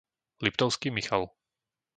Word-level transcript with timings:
Liptovský 0.45 0.87
Michal 0.97 1.23